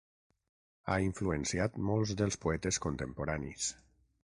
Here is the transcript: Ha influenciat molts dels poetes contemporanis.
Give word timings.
Ha 0.93 0.95
influenciat 1.07 1.77
molts 1.91 2.15
dels 2.23 2.41
poetes 2.47 2.83
contemporanis. 2.87 3.71